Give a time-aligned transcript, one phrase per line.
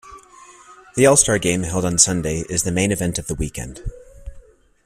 [0.95, 3.83] The All-Star Game, held on Sunday, is the main event of the weekend.